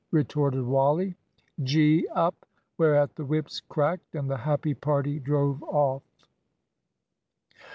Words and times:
retorted 0.09 0.63
Wally. 0.65 1.13
"Gee 1.61 2.07
up!" 2.15 2.47
Whereat 2.79 3.13
the 3.15 3.23
whips 3.23 3.61
cracked 3.69 4.15
and 4.15 4.27
the 4.31 4.37
happy 4.37 4.73
party 4.73 5.19
drove 5.19 5.61
off. 5.61 6.01